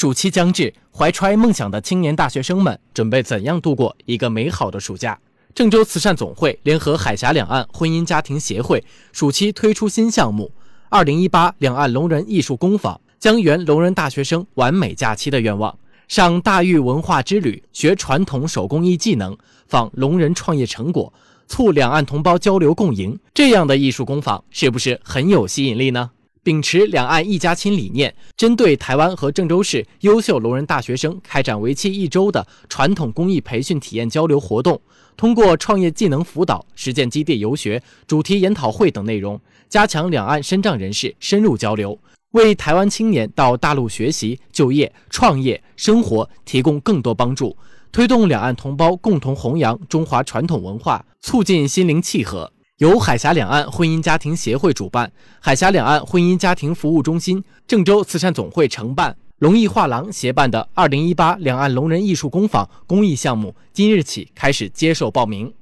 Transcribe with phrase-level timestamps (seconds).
[0.00, 5.18] 暑期将至，怀揣梦想的青年大学生们准备怎样度过一个美好的暑假？
[5.54, 8.82] 郑州慈善总会联合海峡两岸婚姻家庭协会，
[9.12, 10.50] 暑期推出新项目——
[10.88, 15.78] 二零一八两岸聋人艺术工坊，将圆聋人大学生完美假期的愿望。
[16.08, 19.36] 上大峪文化之旅，学传统手工艺技能，
[19.68, 21.12] 访聋人创业成果，
[21.46, 23.18] 促两岸同胞交流共赢。
[23.34, 26.12] 这样的艺术工坊是不是很有吸引力呢？
[26.50, 34.80] 秉持两岸一家亲理念，针对台湾和郑州市优秀聋人大学生开展为期一周的传统工艺培训体验交流活动。
[35.16, 41.96] 通过创业技能辅导、实践基地游学、主题研讨会等内容，加强两岸身障人士深入交流，
[42.32, 47.56] 为台湾青年到大陆学习、就业、创业、生活提供更多帮助，
[47.92, 52.50] 推动两岸同胞共同弘扬中华传统文化，促进心灵契合。
[52.80, 65.52] 由海峡两岸婚姻家庭协会主办，海峡两岸婚姻家庭服务中心、郑州慈善总会承办，龙艺画廊协办的二零一八两岸龙人艺术工坊公益项目，今日起开始接受报名。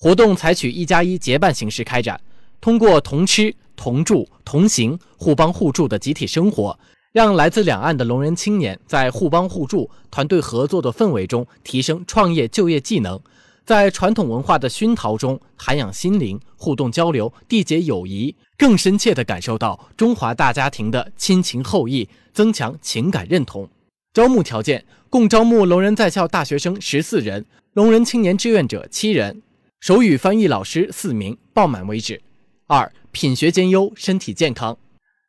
[0.00, 2.20] 活动采取一加一结伴形式开展，
[2.60, 6.76] 通过同吃、同住、同行、互帮互助的集体生活，
[7.12, 13.20] 让来自两岸的聋人青年在互帮互助、团队合作的氛围中提升创业就业技能。
[13.66, 23.68] 在传统文化的熏陶中涵养心灵，互动交流，缔结友谊，更深切地感受到中华大家庭的亲情厚谊，增强情感认同。
[24.14, 29.42] 招募条件：共招募聋人在校大学生十四人，聋人青年志愿者七人，
[29.80, 32.22] 手语翻译老师四名，报满为止。
[32.68, 34.78] 二、品学兼优，身体健康。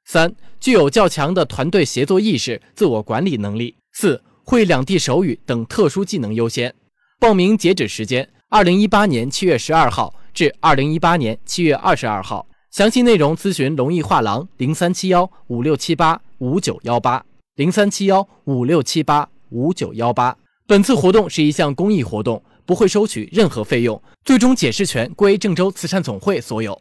[0.06, 3.76] 三、具有较强的团队协作意识，自我管理能力。
[3.94, 6.76] 四、会两地手语等特殊技能优先。
[7.20, 12.48] 报名截止时间：二零一八年七月十二号至二零一八年七月二十二号。
[12.70, 20.38] 详细内容咨询龙艺画廊零三七幺五六七八五九幺八零三七幺五六七八五九幺八。
[20.68, 26.80] 本次活动是一项公益活动，不会收取任何费用，最终解释权归郑州慈善总会所有。